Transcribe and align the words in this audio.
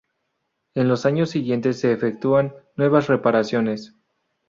En 0.73 0.87
los 0.87 1.05
años 1.05 1.29
siguientes 1.29 1.79
se 1.79 1.91
efectúan 1.93 2.55
nuevas 2.75 3.05
reparaciones. 3.05 3.93